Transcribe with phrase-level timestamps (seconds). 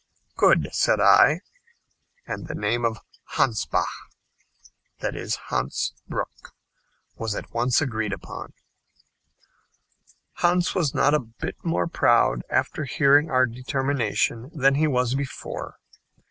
[0.35, 1.41] "Good," said I.
[2.25, 3.01] And the name of
[3.37, 3.85] "Hansbach"
[4.99, 6.53] ("Hans Brook")
[7.17, 8.53] was at once agreed upon.
[10.37, 15.77] Hans was not a bit more proud after hearing our determination than he was before.